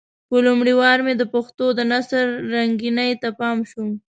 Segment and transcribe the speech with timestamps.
[0.29, 3.85] په لومړي وار مې د پښتو د نثر رنګينۍ ته پام شو.